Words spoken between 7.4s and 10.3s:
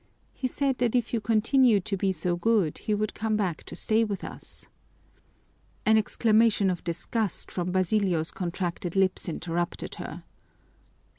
from Basilio's contracted lips interrupted her.